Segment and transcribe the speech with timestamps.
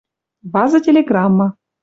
[0.55, 1.47] Вазы телеграмма: